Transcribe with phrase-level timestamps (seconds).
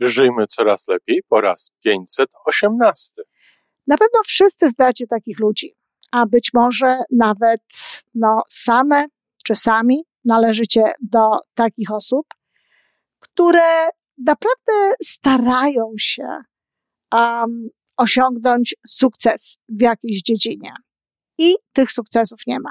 [0.00, 3.12] Żyjmy coraz lepiej po raz 518.
[3.86, 5.74] Na pewno wszyscy znacie takich ludzi,
[6.12, 7.62] a być może nawet
[8.14, 9.04] no, same
[9.44, 12.26] czy sami należycie do takich osób,
[13.20, 13.88] które
[14.18, 16.26] naprawdę starają się
[17.12, 20.72] um, osiągnąć sukces w jakiejś dziedzinie.
[21.38, 22.70] I tych sukcesów nie ma.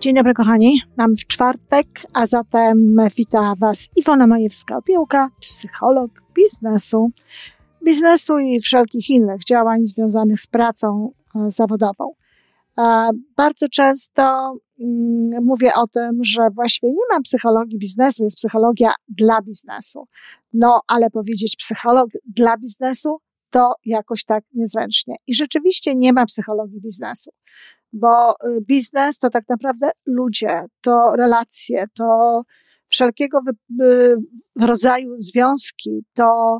[0.00, 7.10] Dzień dobry kochani, mam w czwartek, a zatem wita Was Iwona Majewska-Opiełka, psycholog biznesu,
[7.84, 12.12] biznesu i wszelkich innych działań związanych z pracą e, zawodową.
[12.78, 14.22] E, bardzo często
[14.80, 20.08] mm, mówię o tym, że właściwie nie ma psychologii biznesu, jest psychologia dla biznesu.
[20.52, 23.18] No, ale powiedzieć psycholog dla biznesu
[23.50, 25.16] to jakoś tak niezręcznie.
[25.26, 27.30] I rzeczywiście nie ma psychologii biznesu
[27.92, 32.42] bo y, biznes to tak naprawdę ludzie, to relacje, to
[32.88, 33.40] wszelkiego
[33.82, 34.16] y,
[34.60, 36.58] rodzaju związki, to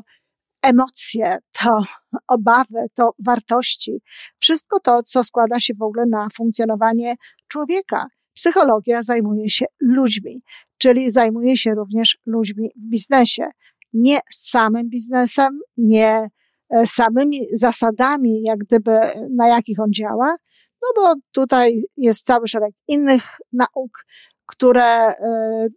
[0.63, 1.83] emocje, to
[2.27, 4.01] obawy, to wartości.
[4.39, 7.15] Wszystko to, co składa się w ogóle na funkcjonowanie
[7.47, 8.07] człowieka.
[8.33, 10.41] Psychologia zajmuje się ludźmi,
[10.77, 13.49] czyli zajmuje się również ludźmi w biznesie.
[13.93, 16.27] Nie samym biznesem, nie
[16.69, 18.99] e, samymi zasadami, jak gdyby,
[19.35, 20.35] na jakich on działa,
[20.81, 24.05] no bo tutaj jest cały szereg innych nauk,
[24.45, 25.67] które e, e,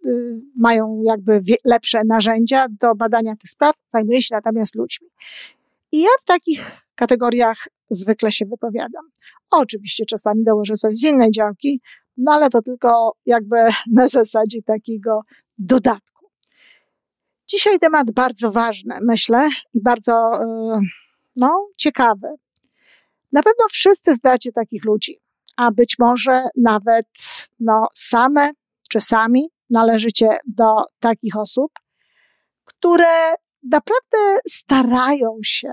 [0.56, 5.08] mają jakby lepsze narzędzia do badania tych spraw, zajmuje się natomiast ludźmi.
[5.92, 6.60] I ja w takich
[6.94, 7.58] kategoriach
[7.90, 9.04] zwykle się wypowiadam.
[9.50, 11.80] Oczywiście czasami dołożę coś z innej działki,
[12.16, 13.56] no ale to tylko jakby
[13.92, 15.20] na zasadzie takiego
[15.58, 16.26] dodatku.
[17.46, 20.80] Dzisiaj temat bardzo ważny, myślę, i bardzo e,
[21.36, 22.28] no, ciekawy.
[23.32, 25.20] Na pewno wszyscy znacie takich ludzi,
[25.56, 27.06] a być może nawet
[27.60, 28.50] no, same
[28.90, 31.72] czy sami należycie do takich osób,
[32.64, 33.32] które
[33.62, 35.72] naprawdę starają się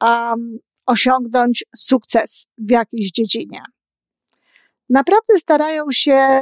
[0.00, 3.62] um, osiągnąć sukces w jakiejś dziedzinie.
[4.88, 6.40] Naprawdę starają się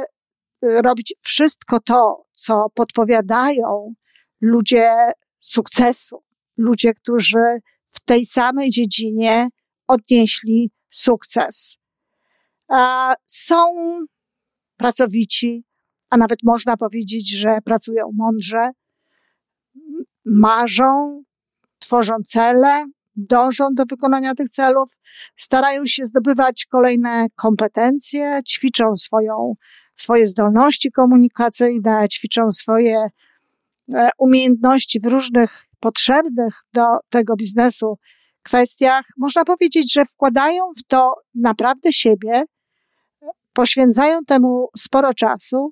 [0.65, 3.93] y, robić wszystko to, co podpowiadają
[4.41, 4.93] ludzie
[5.39, 6.23] sukcesu,
[6.57, 9.47] ludzie, którzy w tej samej dziedzinie
[9.87, 11.77] odnieśli sukces.
[13.25, 13.75] Są
[14.77, 15.63] pracowici,
[16.09, 18.69] a nawet można powiedzieć, że pracują mądrze,
[20.25, 21.23] marzą,
[21.79, 22.85] tworzą cele,
[23.15, 24.97] dążą do wykonania tych celów,
[25.35, 29.55] starają się zdobywać kolejne kompetencje, ćwiczą swoją,
[29.95, 33.07] swoje zdolności komunikacyjne, ćwiczą swoje
[33.93, 37.97] e, umiejętności w różnych potrzebnych do tego biznesu
[38.43, 42.43] kwestiach, można powiedzieć, że wkładają w to naprawdę siebie,
[43.53, 45.71] poświęcają temu sporo czasu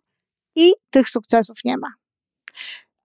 [0.56, 1.88] i tych sukcesów nie ma.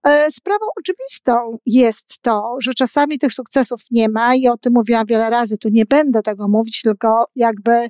[0.03, 5.05] E, sprawą oczywistą jest to, że czasami tych sukcesów nie ma i o tym mówiłam
[5.05, 5.57] wiele razy.
[5.57, 7.87] Tu nie będę tego mówić, tylko jakby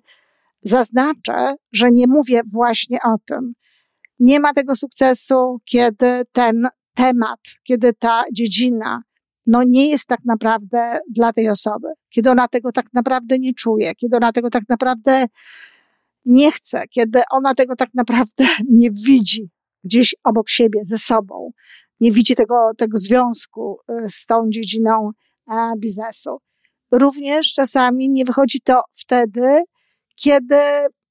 [0.62, 3.54] zaznaczę, że nie mówię właśnie o tym.
[4.20, 9.02] Nie ma tego sukcesu, kiedy ten temat, kiedy ta dziedzina
[9.48, 13.96] no nie jest tak naprawdę dla tej osoby, kiedy ona tego tak naprawdę nie czuje,
[13.96, 15.26] kiedy ona tego tak naprawdę
[16.26, 19.50] nie chce, kiedy ona tego tak naprawdę nie widzi
[19.84, 21.52] gdzieś obok siebie, ze sobą,
[22.00, 25.12] nie widzi tego, tego związku y, z tą dziedziną
[25.52, 26.38] e, biznesu.
[26.92, 29.64] Również czasami nie wychodzi to wtedy,
[30.16, 30.60] kiedy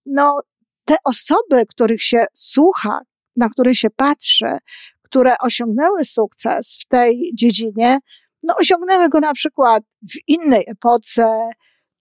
[0.07, 0.41] no,
[0.85, 3.01] te osoby, których się słucha,
[3.37, 4.59] na których się patrzy,
[5.03, 7.99] które osiągnęły sukces w tej dziedzinie,
[8.43, 11.49] no osiągnęły go na przykład w innej epoce,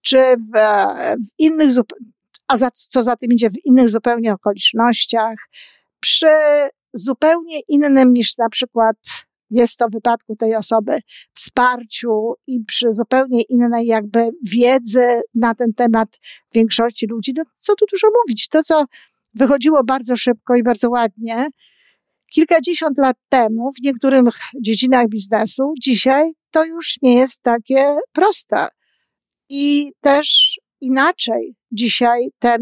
[0.01, 0.59] czy w,
[1.25, 1.69] w innych,
[2.47, 5.35] a za, co za tym idzie, w innych zupełnie okolicznościach,
[5.99, 6.27] przy
[6.93, 8.97] zupełnie innym niż na przykład
[9.49, 10.97] jest to w wypadku tej osoby
[11.33, 16.19] wsparciu i przy zupełnie innej jakby wiedzy na ten temat
[16.53, 17.33] większości ludzi.
[17.37, 18.47] No, co tu dużo mówić?
[18.47, 18.85] To, co
[19.33, 21.49] wychodziło bardzo szybko i bardzo ładnie,
[22.35, 24.21] kilkadziesiąt lat temu w niektórych
[24.61, 28.67] dziedzinach biznesu, dzisiaj to już nie jest takie proste.
[29.49, 32.61] I też inaczej dzisiaj ten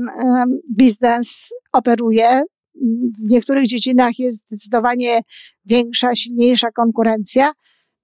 [0.78, 2.44] biznes operuje.
[3.20, 5.22] W niektórych dziedzinach jest zdecydowanie
[5.66, 7.52] większa, silniejsza konkurencja,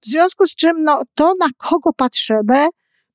[0.00, 2.66] w związku z czym no, to, na kogo patrzymy,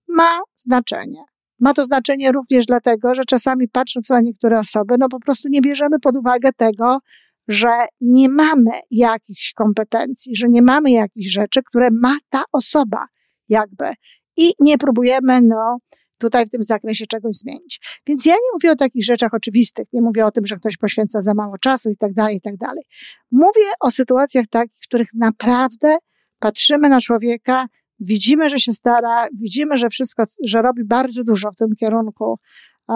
[0.07, 1.23] ma znaczenie.
[1.59, 5.61] Ma to znaczenie również dlatego, że czasami patrząc na niektóre osoby, no po prostu nie
[5.61, 6.99] bierzemy pod uwagę tego,
[7.47, 13.05] że nie mamy jakichś kompetencji, że nie mamy jakichś rzeczy, które ma ta osoba
[13.49, 13.89] jakby.
[14.37, 15.77] I nie próbujemy, no,
[16.17, 17.79] tutaj w tym zakresie czegoś zmienić.
[18.07, 21.21] Więc ja nie mówię o takich rzeczach oczywistych, nie mówię o tym, że ktoś poświęca
[21.21, 22.83] za mało czasu i tak dalej, i tak dalej.
[23.31, 25.97] Mówię o sytuacjach takich, w których naprawdę
[26.39, 27.67] patrzymy na człowieka,
[27.99, 32.39] widzimy, że się stara, widzimy, że wszystko, że robi bardzo dużo w tym kierunku,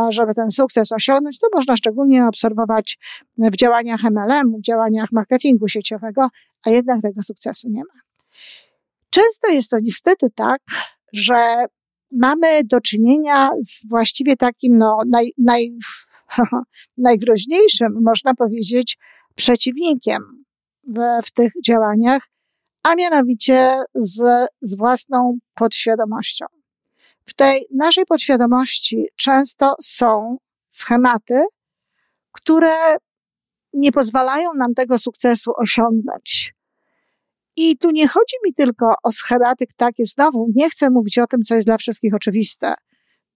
[0.09, 2.97] żeby ten sukces osiągnąć, to można szczególnie obserwować
[3.38, 6.27] w działaniach MLM, w działaniach marketingu sieciowego,
[6.65, 8.01] a jednak tego sukcesu nie ma.
[9.09, 10.62] Często jest to niestety tak,
[11.13, 11.65] że
[12.12, 15.77] mamy do czynienia z właściwie takim no, naj, naj,
[16.97, 18.97] najgroźniejszym, można powiedzieć,
[19.35, 20.24] przeciwnikiem
[20.88, 22.27] w, w tych działaniach,
[22.83, 26.45] a mianowicie z, z własną podświadomością.
[27.30, 30.38] W tej naszej podświadomości często są
[30.70, 31.44] schematy,
[32.31, 32.76] które
[33.74, 36.54] nie pozwalają nam tego sukcesu osiągnąć.
[37.56, 41.42] I tu nie chodzi mi tylko o schematy takie, znowu nie chcę mówić o tym,
[41.42, 42.74] co jest dla wszystkich oczywiste.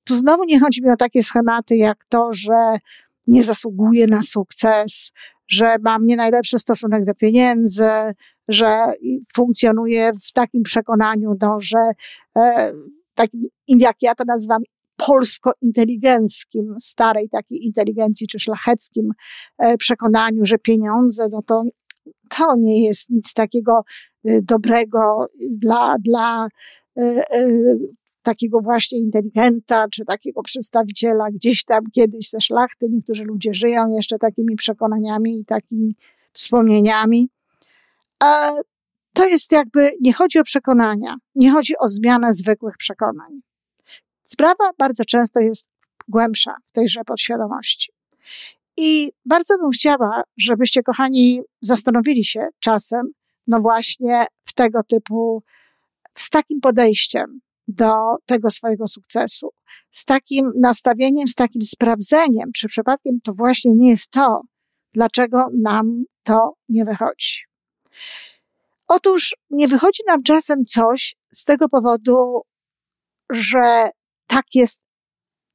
[0.03, 2.77] Tu znowu nie chodzi mi o takie schematy jak to, że
[3.27, 5.11] nie zasługuję na sukces,
[5.47, 7.89] że mam nie najlepszy stosunek do pieniędzy,
[8.47, 8.93] że
[9.35, 11.79] funkcjonuję w takim przekonaniu, no, że
[12.37, 12.73] e,
[13.13, 14.61] takim, jak ja to nazywam,
[14.95, 19.11] polsko-inteligenckim, starej takiej inteligencji czy szlacheckim
[19.57, 21.63] e, przekonaniu, że pieniądze, no to
[22.29, 23.83] to nie jest nic takiego
[24.25, 26.47] e, dobrego dla, dla
[26.97, 27.23] e,
[28.21, 32.85] takiego właśnie inteligenta, czy takiego przedstawiciela gdzieś tam kiedyś ze szlachty.
[32.89, 35.95] Niektórzy ludzie żyją jeszcze takimi przekonaniami i takimi
[36.33, 37.29] wspomnieniami.
[39.13, 43.41] To jest jakby, nie chodzi o przekonania, nie chodzi o zmianę zwykłych przekonań.
[44.23, 45.67] Sprawa bardzo często jest
[46.07, 47.91] głębsza w tejże podświadomości.
[48.77, 53.01] I bardzo bym chciała, żebyście, kochani, zastanowili się czasem,
[53.47, 55.43] no właśnie w tego typu,
[56.17, 57.93] z takim podejściem do
[58.25, 59.49] tego swojego sukcesu,
[59.91, 64.41] z takim nastawieniem, z takim sprawdzeniem, czy przypadkiem to właśnie nie jest to,
[64.93, 67.43] dlaczego nam to nie wychodzi.
[68.95, 72.41] Otóż nie wychodzi nam czasem coś z tego powodu,
[73.31, 73.89] że
[74.27, 74.81] tak jest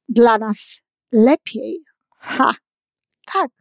[0.09, 0.79] dla nas
[1.11, 1.83] lepiej.
[2.17, 2.53] Ha,
[3.33, 3.51] tak.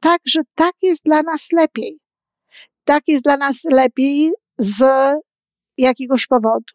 [0.00, 2.00] Tak, że tak jest dla nas lepiej.
[2.84, 4.84] Tak jest dla nas lepiej z
[5.78, 6.74] jakiegoś powodu.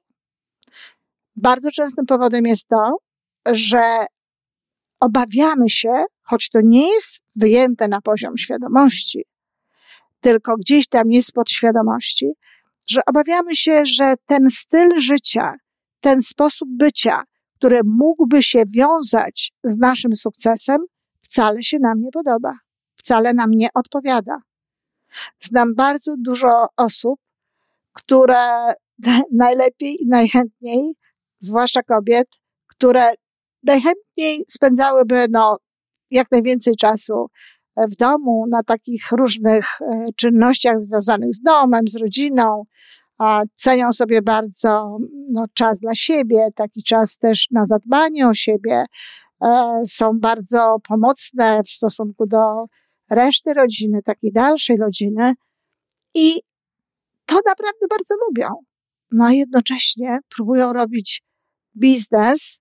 [1.36, 2.98] Bardzo częstym powodem jest to,
[3.52, 4.06] że
[5.00, 9.26] obawiamy się, choć to nie jest wyjęte na poziom świadomości,
[10.26, 12.32] tylko gdzieś tam jest podświadomości,
[12.88, 15.54] że obawiamy się, że ten styl życia,
[16.00, 17.24] ten sposób bycia,
[17.56, 20.78] który mógłby się wiązać z naszym sukcesem,
[21.22, 22.54] wcale się nam nie podoba,
[22.96, 24.38] wcale nam nie odpowiada.
[25.38, 27.20] Znam bardzo dużo osób,
[27.94, 28.74] które
[29.32, 30.94] najlepiej i najchętniej,
[31.40, 32.28] zwłaszcza kobiet,
[32.68, 33.12] które
[33.64, 35.58] najchętniej spędzałyby no,
[36.12, 37.30] jak najwięcej czasu
[37.78, 42.64] w domu, na takich różnych e, czynnościach związanych z domem, z rodziną.
[43.56, 44.98] Cenią sobie bardzo
[45.32, 48.86] no, czas dla siebie, taki czas też na zadbanie o siebie.
[49.42, 52.66] E, są bardzo pomocne w stosunku do
[53.10, 55.34] reszty rodziny, takiej dalszej rodziny.
[56.16, 56.42] I
[57.26, 58.50] to naprawdę bardzo lubią.
[59.12, 61.24] No a jednocześnie próbują robić
[61.78, 62.60] biznes,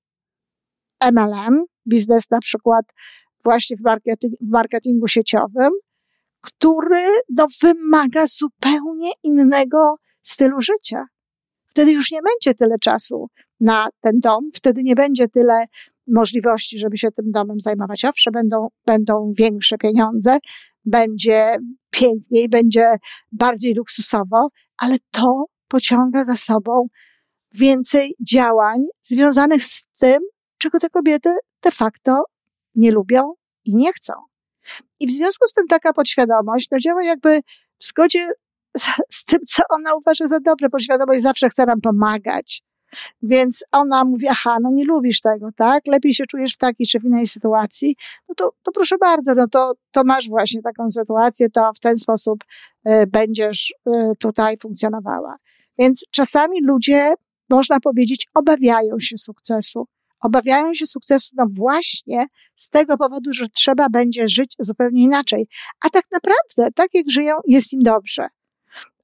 [1.12, 2.84] MLM, biznes na przykład
[3.44, 5.70] właśnie w, marketing, w marketingu sieciowym,
[6.40, 11.04] który no, wymaga zupełnie innego stylu życia.
[11.66, 13.28] Wtedy już nie będzie tyle czasu
[13.60, 15.64] na ten dom, wtedy nie będzie tyle
[16.06, 18.04] możliwości, żeby się tym domem zajmować.
[18.04, 20.38] Owszem, będą, będą większe pieniądze,
[20.84, 21.56] będzie
[21.90, 22.96] piękniej, będzie
[23.32, 24.48] bardziej luksusowo,
[24.78, 26.86] ale to pociąga za sobą
[27.54, 30.18] więcej działań związanych z tym,
[30.58, 32.24] czego te kobiety de facto
[32.74, 34.12] nie lubią i nie chcą.
[35.00, 37.40] I w związku z tym taka podświadomość no działa jakby
[37.78, 38.28] w zgodzie
[38.76, 40.70] z, z tym, co ona uważa za dobre.
[40.70, 42.62] Podświadomość zawsze chce nam pomagać.
[43.22, 45.86] Więc ona mówi, aha, no nie lubisz tego, tak?
[45.86, 47.96] Lepiej się czujesz w takiej czy w innej sytuacji.
[48.28, 51.96] No to, to proszę bardzo, no to, to masz właśnie taką sytuację, to w ten
[51.96, 52.44] sposób
[52.88, 55.36] y, będziesz y, tutaj funkcjonowała.
[55.78, 57.14] Więc czasami ludzie,
[57.50, 59.86] można powiedzieć, obawiają się sukcesu
[60.24, 62.26] Obawiają się sukcesu, no właśnie
[62.56, 65.46] z tego powodu, że trzeba będzie żyć zupełnie inaczej.
[65.84, 68.28] A tak naprawdę, tak jak żyją, jest im dobrze.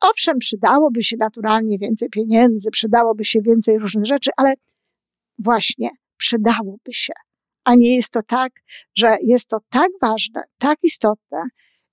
[0.00, 4.54] Owszem, przydałoby się naturalnie więcej pieniędzy, przydałoby się więcej różnych rzeczy, ale
[5.38, 7.12] właśnie przydałoby się.
[7.64, 8.52] A nie jest to tak,
[8.96, 11.42] że jest to tak ważne, tak istotne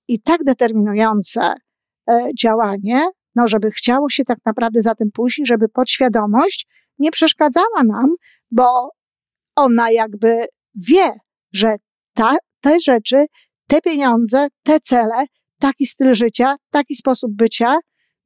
[0.08, 1.54] i tak determinujące
[2.10, 6.66] e, działanie, no żeby chciało się tak naprawdę za tym pójść, żeby podświadomość
[6.98, 8.06] nie przeszkadzała nam,
[8.50, 8.97] bo
[9.58, 11.18] ona jakby wie,
[11.52, 11.76] że
[12.14, 13.26] ta, te rzeczy,
[13.66, 15.24] te pieniądze, te cele,
[15.58, 17.78] taki styl życia, taki sposób bycia,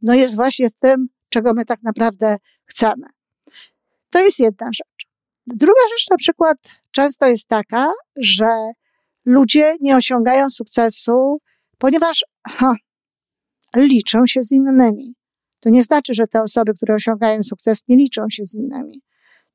[0.02, 3.06] no jest właśnie tym, czego my tak naprawdę chcemy.
[4.10, 5.08] To jest jedna rzecz.
[5.46, 6.58] Druga rzecz na przykład
[6.90, 8.72] często jest taka, że
[9.24, 11.38] ludzie nie osiągają sukcesu,
[11.78, 12.74] ponieważ ha,
[13.76, 15.14] liczą się z innymi.
[15.60, 19.02] To nie znaczy, że te osoby, które osiągają sukces, nie liczą się z innymi.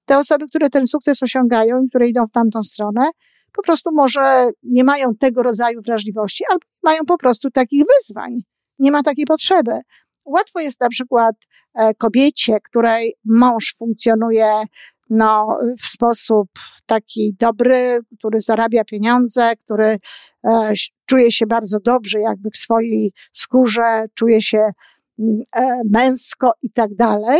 [0.08, 3.10] Te osoby, które ten sukces osiągają i które idą w tamtą stronę,
[3.54, 8.32] po prostu może nie mają tego rodzaju wrażliwości, albo mają po prostu takich wyzwań.
[8.80, 9.72] Nie ma takiej potrzeby.
[10.26, 11.36] Łatwo jest na przykład
[11.76, 14.64] e, kobiecie, której mąż funkcjonuje
[15.10, 16.48] no, w sposób
[16.86, 20.00] taki dobry, który zarabia pieniądze, który
[20.44, 20.74] e,
[21.06, 24.70] czuje się bardzo dobrze jakby w swojej skórze, czuje się
[25.20, 27.40] mm, e, męsko i tak dalej.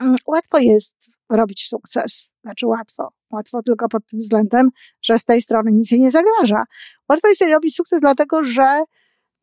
[0.00, 2.32] Mm, łatwo jest robić sukces.
[2.44, 3.12] Znaczy łatwo.
[3.30, 4.70] Łatwo tylko pod tym względem,
[5.02, 6.64] że z tej strony nic jej nie zagraża.
[7.08, 8.82] Łatwo jest robić sukces dlatego, że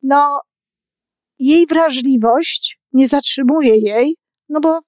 [0.02, 0.40] no,
[1.38, 4.16] jej wrażliwość nie zatrzymuje jej,
[4.48, 4.80] no bo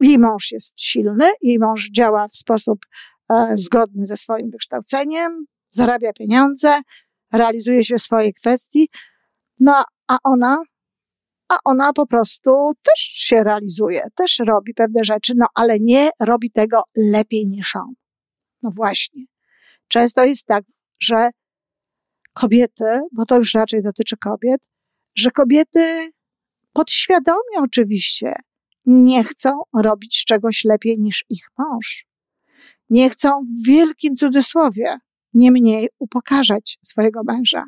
[0.00, 2.78] jej mąż jest silny, jej mąż działa w sposób
[3.30, 6.80] e, zgodny ze swoim wykształceniem, zarabia pieniądze,
[7.32, 8.88] realizuje się w swojej kwestii,
[9.60, 10.62] no a ona,
[11.54, 16.50] a ona po prostu też się realizuje, też robi pewne rzeczy, no ale nie robi
[16.50, 17.94] tego lepiej niż on.
[18.62, 19.24] No właśnie.
[19.88, 20.64] Często jest tak,
[21.00, 21.30] że
[22.32, 24.60] kobiety, bo to już raczej dotyczy kobiet,
[25.14, 26.10] że kobiety
[26.72, 28.34] podświadomie oczywiście
[28.86, 32.06] nie chcą robić czegoś lepiej niż ich mąż.
[32.90, 34.98] Nie chcą w wielkim cudzysłowie
[35.34, 37.64] nie mniej upokarzać swojego męża.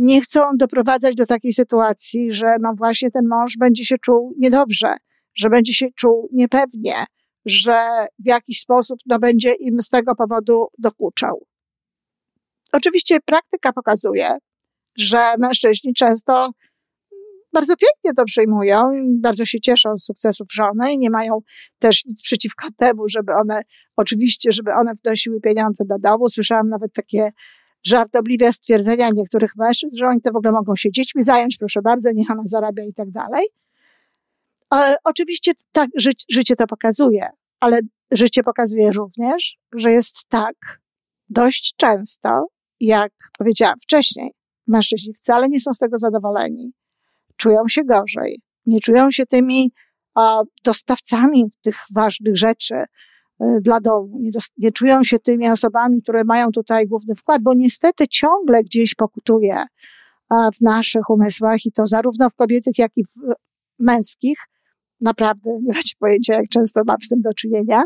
[0.00, 4.96] Nie chcą doprowadzać do takiej sytuacji, że no właśnie ten mąż będzie się czuł niedobrze,
[5.34, 6.94] że będzie się czuł niepewnie,
[7.46, 7.86] że
[8.18, 11.46] w jakiś sposób no, będzie im z tego powodu dokuczał.
[12.72, 14.28] Oczywiście praktyka pokazuje,
[14.98, 16.50] że mężczyźni często
[17.52, 18.88] bardzo pięknie to przyjmują,
[19.20, 21.38] bardzo się cieszą z sukcesów żony i nie mają
[21.78, 23.62] też nic przeciwko temu, żeby one,
[23.96, 26.28] oczywiście, żeby one wnosiły pieniądze do domu.
[26.28, 27.32] Słyszałam nawet takie
[27.86, 32.10] żartobliwe stwierdzenia niektórych mężczyzn, że oni to w ogóle mogą się dziećmi zająć, proszę bardzo,
[32.14, 33.46] niech ona zarabia i tak dalej.
[34.70, 37.28] Ale oczywiście tak życie, życie to pokazuje,
[37.60, 37.80] ale
[38.12, 40.80] życie pokazuje również, że jest tak
[41.28, 42.46] dość często,
[42.80, 44.30] jak powiedziałam wcześniej,
[44.66, 46.72] mężczyźni wcale nie są z tego zadowoleni
[47.36, 49.72] czują się gorzej, nie czują się tymi
[50.14, 52.74] a, dostawcami tych ważnych rzeczy
[53.60, 58.08] dla domu, nie, nie czują się tymi osobami, które mają tutaj główny wkład, bo niestety
[58.08, 59.64] ciągle gdzieś pokutuje
[60.30, 63.34] w naszych umysłach i to zarówno w kobiecych, jak i w
[63.78, 64.38] męskich.
[65.00, 67.82] Naprawdę nie macie pojęcia, jak często mam z tym do czynienia.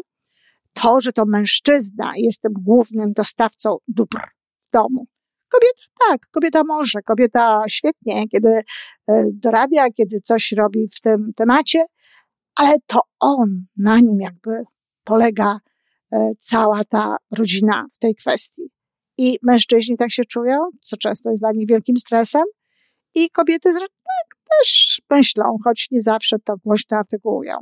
[0.73, 4.21] To, że to mężczyzna jest tym głównym dostawcą dóbr
[4.69, 5.07] w domu.
[5.49, 11.85] Kobieta tak, kobieta może, kobieta świetnie, kiedy e, dorabia, kiedy coś robi w tym temacie,
[12.55, 14.65] ale to on, na nim jakby
[15.05, 15.59] polega
[16.13, 18.63] e, cała ta rodzina w tej kwestii.
[19.19, 22.45] I mężczyźni tak się czują, co często jest dla nich wielkim stresem,
[23.15, 27.59] i kobiety tak też myślą, choć nie zawsze to głośno artykułują.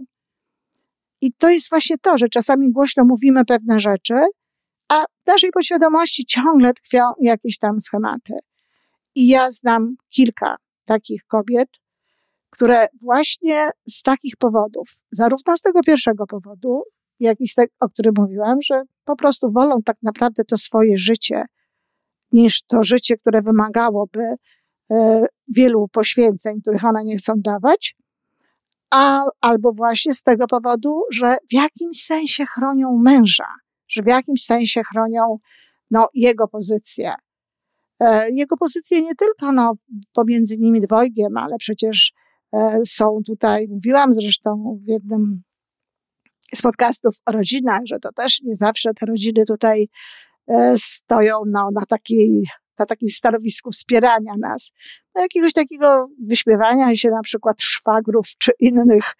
[1.20, 4.14] I to jest właśnie to, że czasami głośno mówimy pewne rzeczy,
[4.88, 8.34] a w naszej podświadomości ciągle tkwią jakieś tam schematy.
[9.14, 11.68] I ja znam kilka takich kobiet,
[12.50, 16.82] które właśnie z takich powodów, zarówno z tego pierwszego powodu,
[17.20, 20.98] jak i z tego, o którym mówiłam, że po prostu wolą tak naprawdę to swoje
[20.98, 21.44] życie,
[22.32, 24.34] niż to życie, które wymagałoby
[24.90, 27.96] e, wielu poświęceń, których one nie chcą dawać,
[28.90, 33.46] a, albo właśnie z tego powodu, że w jakimś sensie chronią męża
[33.90, 35.38] że w jakimś sensie chronią
[35.90, 37.14] no, jego pozycję.
[38.00, 39.72] E, jego pozycję nie tylko no,
[40.12, 42.12] pomiędzy nimi dwojgiem, ale przecież
[42.52, 45.42] e, są tutaj, mówiłam zresztą w jednym
[46.54, 49.88] z podcastów o rodzinach, że to też nie zawsze te rodziny tutaj
[50.48, 52.44] e, stoją no, na, takiej,
[52.78, 54.70] na takim stanowisku wspierania nas.
[55.14, 59.14] No, jakiegoś takiego wyśmiewania się na przykład szwagrów czy innych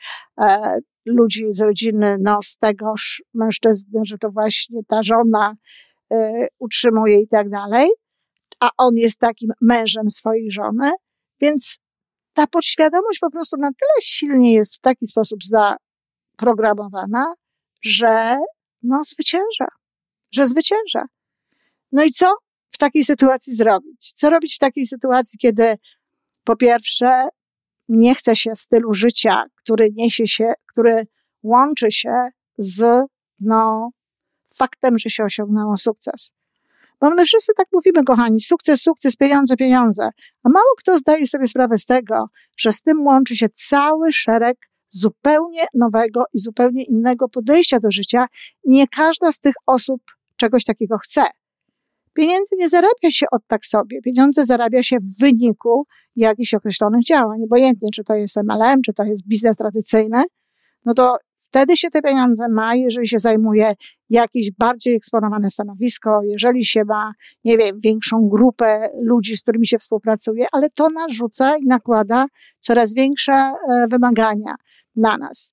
[1.06, 5.54] ludzi z rodziny, no z tegoż mężczyzny, że to właśnie ta żona
[6.12, 7.88] y, utrzymuje i tak dalej,
[8.60, 10.90] a on jest takim mężem swojej żony,
[11.40, 11.78] więc
[12.32, 15.38] ta podświadomość po prostu na tyle silnie jest w taki sposób
[16.40, 17.34] zaprogramowana,
[17.82, 18.38] że
[18.82, 19.66] no zwycięża,
[20.32, 21.04] że zwycięża.
[21.92, 22.34] No i co
[22.70, 24.12] w takiej sytuacji zrobić?
[24.12, 25.78] Co robić w takiej sytuacji, kiedy
[26.44, 27.28] po pierwsze
[27.88, 31.06] nie chce się stylu życia, który niesie się, który
[31.42, 32.26] łączy się
[32.58, 33.06] z
[33.40, 33.90] no,
[34.54, 36.32] faktem, że się osiągnęło sukces.
[37.00, 40.10] Bo my wszyscy tak mówimy, kochani, sukces, sukces, pieniądze, pieniądze.
[40.42, 44.70] A mało kto zdaje sobie sprawę z tego, że z tym łączy się cały szereg
[44.90, 48.26] zupełnie nowego i zupełnie innego podejścia do życia.
[48.64, 50.02] Nie każda z tych osób
[50.36, 51.22] czegoś takiego chce.
[52.12, 54.02] Pieniędzy nie zarabia się od tak sobie.
[54.02, 57.42] Pieniądze zarabia się w wyniku jakichś określonych działań.
[57.44, 60.22] Obojętnie, czy to jest MLM, czy to jest biznes tradycyjny,
[60.84, 61.16] no to
[61.50, 63.74] wtedy się te pieniądze ma, jeżeli się zajmuje
[64.10, 67.12] jakieś bardziej eksponowane stanowisko, jeżeli się ma,
[67.44, 72.26] nie wiem, większą grupę ludzi, z którymi się współpracuje, ale to narzuca i nakłada
[72.60, 73.54] coraz większe e,
[73.88, 74.54] wymagania
[74.96, 75.52] na nas.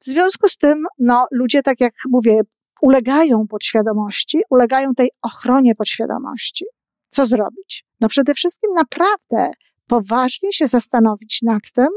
[0.00, 2.40] W związku z tym, no, ludzie, tak jak mówię,
[2.80, 6.64] ulegają podświadomości, ulegają tej ochronie podświadomości.
[7.08, 7.84] Co zrobić?
[8.00, 9.50] No przede wszystkim naprawdę
[9.86, 11.88] poważnie się zastanowić nad tym,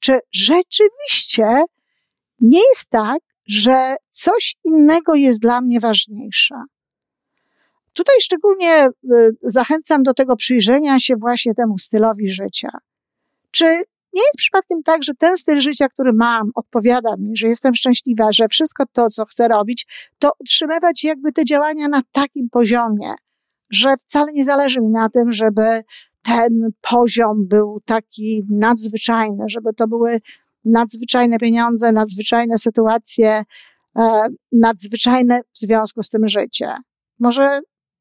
[0.00, 1.64] czy rzeczywiście
[2.44, 6.54] nie jest tak, że coś innego jest dla mnie ważniejsze.
[7.92, 12.68] Tutaj szczególnie y, zachęcam do tego przyjrzenia się właśnie temu stylowi życia.
[13.50, 13.64] Czy
[14.14, 18.32] nie jest przypadkiem tak, że ten styl życia, który mam, odpowiada mi, że jestem szczęśliwa,
[18.32, 19.86] że wszystko to, co chcę robić,
[20.18, 23.14] to utrzymywać jakby te działania na takim poziomie,
[23.70, 25.82] że wcale nie zależy mi na tym, żeby
[26.22, 30.20] ten poziom był taki nadzwyczajny, żeby to były
[30.64, 33.44] nadzwyczajne pieniądze, nadzwyczajne sytuacje,
[33.98, 36.76] e, nadzwyczajne w związku z tym życie.
[37.18, 37.60] Może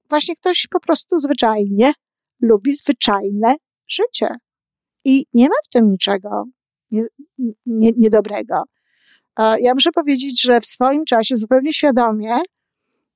[0.10, 1.94] właśnie ktoś po prostu zwyczajnie
[2.42, 3.56] lubi zwyczajne
[3.88, 4.36] życie.
[5.06, 6.46] I nie ma w tym niczego
[6.94, 7.06] nie,
[7.66, 8.64] nie, niedobrego.
[9.38, 12.38] Ja muszę powiedzieć, że w swoim czasie zupełnie świadomie,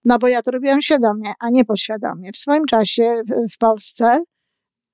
[0.05, 2.31] no bo ja to robiłam świadomie, a nie podświadomie.
[2.31, 3.21] W swoim czasie
[3.53, 4.23] w Polsce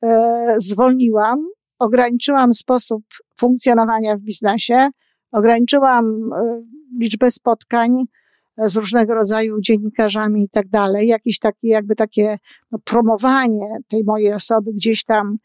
[0.03, 1.47] e, zwolniłam,
[1.79, 3.03] ograniczyłam sposób
[3.37, 4.89] funkcjonowania w biznesie,
[5.31, 6.63] ograniczyłam e,
[6.99, 8.03] liczbę spotkań
[8.57, 12.37] e, z różnego rodzaju dziennikarzami i tak dalej, jakieś takie, jakby takie
[12.71, 15.37] no, promowanie tej mojej osoby gdzieś tam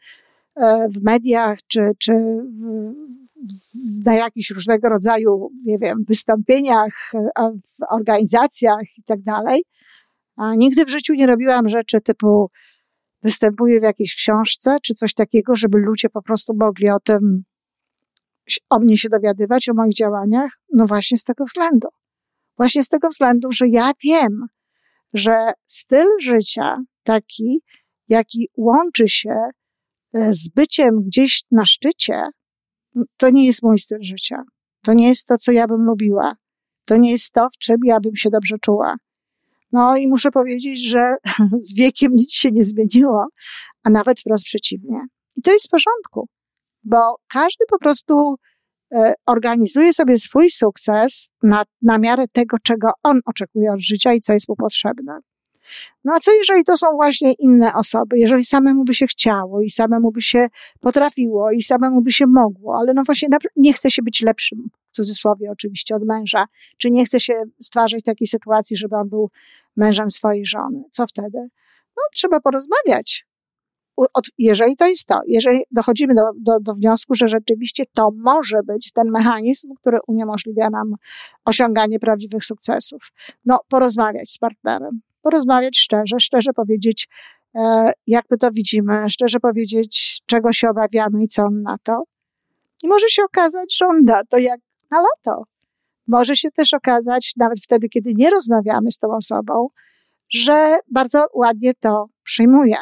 [0.58, 2.12] E, w mediach, czy, czy
[4.04, 9.64] na jakichś różnego rodzaju, nie wiem, wystąpieniach, e, w organizacjach i tak dalej.
[10.36, 12.50] A nigdy w życiu nie robiłam rzeczy typu
[13.22, 17.44] występuję w jakiejś książce, czy coś takiego, żeby ludzie po prostu mogli o tym,
[18.70, 20.50] o mnie się dowiadywać, o moich działaniach.
[20.72, 21.88] No właśnie z tego względu.
[22.56, 24.46] Właśnie z tego względu, że ja wiem,
[25.14, 27.62] że styl życia taki,
[28.08, 29.34] jaki łączy się
[30.14, 32.22] E, z byciem gdzieś na szczycie,
[33.16, 34.42] to nie jest mój styl życia.
[34.84, 36.36] To nie jest to, co ja bym lubiła.
[36.84, 38.96] To nie jest to, w czym ja bym się dobrze czuła.
[39.72, 41.14] No i muszę powiedzieć, że
[41.68, 43.26] z wiekiem nic się nie zmieniło,
[43.84, 45.00] a nawet wprost przeciwnie.
[45.36, 46.28] I to jest w porządku,
[46.84, 48.34] bo każdy po prostu
[48.94, 54.20] e, organizuje sobie swój sukces na, na miarę tego, czego on oczekuje od życia i
[54.20, 55.18] co jest mu potrzebne.
[56.04, 58.18] No a co jeżeli to są właśnie inne osoby?
[58.18, 60.48] Jeżeli samemu by się chciało i samemu by się
[60.80, 64.92] potrafiło i samemu by się mogło, ale no właśnie nie chce się być lepszym, w
[64.92, 66.44] cudzysłowie oczywiście, od męża,
[66.76, 69.30] czy nie chce się stwarzać takiej sytuacji, żeby on był
[69.76, 70.82] mężem swojej żony.
[70.90, 71.38] Co wtedy?
[71.96, 73.28] No trzeba porozmawiać.
[74.38, 78.92] Jeżeli to jest to, jeżeli dochodzimy do, do, do wniosku, że rzeczywiście to może być
[78.92, 80.94] ten mechanizm, który uniemożliwia nam
[81.44, 83.02] osiąganie prawdziwych sukcesów,
[83.44, 87.08] no porozmawiać z partnerem, porozmawiać szczerze, szczerze powiedzieć,
[87.54, 92.02] e, jak my to widzimy, szczerze powiedzieć, czego się obawiamy i co on na to.
[92.82, 94.60] I może się okazać, że on na to jak
[94.90, 95.42] na lato.
[96.06, 99.68] Może się też okazać, nawet wtedy, kiedy nie rozmawiamy z tą osobą,
[100.30, 102.76] że bardzo ładnie to przyjmuje.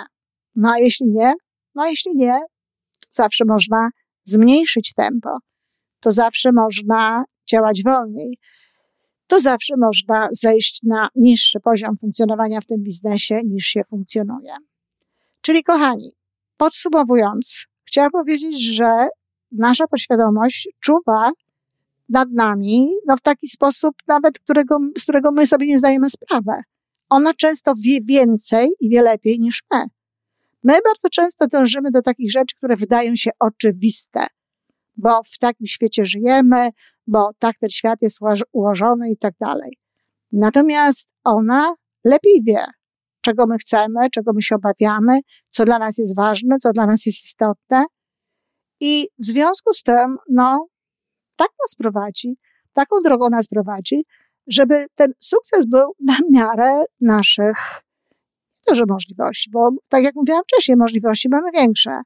[0.57, 1.33] No a jeśli nie,
[1.75, 2.39] no a jeśli nie,
[3.01, 3.89] to zawsze można
[4.25, 5.39] zmniejszyć tempo.
[6.01, 8.39] To zawsze można działać wolniej
[9.27, 14.55] to zawsze można zejść na niższy poziom funkcjonowania w tym biznesie niż się funkcjonuje.
[15.41, 16.13] Czyli kochani,
[16.57, 19.09] podsumowując, chciałam powiedzieć, że
[19.53, 21.31] nasza podświadomość czuwa
[22.09, 26.63] nad nami no w taki sposób nawet, którego, z którego my sobie nie zdajemy sprawy.
[27.09, 29.85] Ona często wie więcej i wie lepiej niż my.
[30.63, 34.27] My bardzo często dążymy do takich rzeczy, które wydają się oczywiste,
[34.97, 36.71] bo w takim świecie żyjemy,
[37.07, 38.19] bo tak ten świat jest
[38.53, 39.79] ułożony i tak dalej.
[40.33, 42.67] Natomiast ona lepiej wie,
[43.21, 47.07] czego my chcemy, czego my się obawiamy, co dla nas jest ważne, co dla nas
[47.07, 47.85] jest istotne.
[48.81, 50.67] I w związku z tym, no,
[51.37, 52.39] tak nas prowadzi,
[52.73, 54.05] taką drogą nas prowadzi,
[54.47, 57.87] żeby ten sukces był na miarę naszych
[58.67, 62.01] to, że możliwości, bo tak jak mówiłam wcześniej, możliwości mamy większe,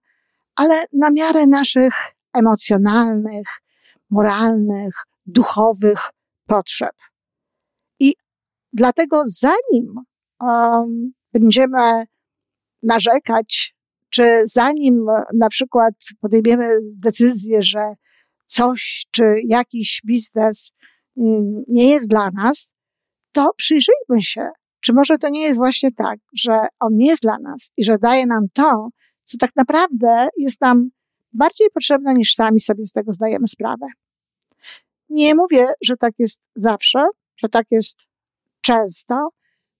[0.54, 1.92] ale na miarę naszych
[2.32, 3.46] emocjonalnych,
[4.10, 4.94] moralnych,
[5.26, 6.00] duchowych
[6.46, 6.96] potrzeb.
[8.00, 8.14] I
[8.72, 9.94] dlatego zanim
[10.40, 12.04] um, będziemy
[12.82, 13.74] narzekać,
[14.10, 17.94] czy zanim na przykład podejmiemy decyzję, że
[18.46, 21.22] coś czy jakiś biznes y,
[21.68, 22.72] nie jest dla nas,
[23.32, 27.38] to przyjrzyjmy się, czy może to nie jest właśnie tak, że on nie jest dla
[27.38, 28.88] nas i że daje nam to,
[29.24, 30.90] co tak naprawdę jest nam
[31.32, 33.86] bardziej potrzebne niż sami sobie z tego zdajemy sprawę.
[35.08, 37.96] Nie mówię, że tak jest zawsze, że tak jest
[38.60, 39.28] często.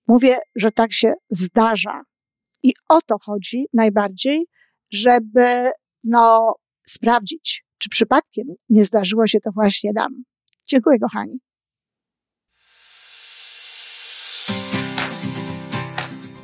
[0.07, 2.03] Mówię, że tak się zdarza.
[2.63, 4.47] I o to chodzi najbardziej,
[4.91, 5.71] żeby
[6.05, 6.55] no,
[6.87, 10.25] sprawdzić, czy przypadkiem nie zdarzyło się to właśnie nam.
[10.67, 11.41] Dziękuję, kochani.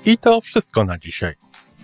[0.05, 1.35] I to wszystko na dzisiaj.